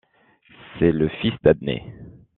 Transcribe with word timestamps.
C’est 0.79 0.91
le 0.93 1.09
fils 1.09 1.35
d’Adnae. 1.43 1.83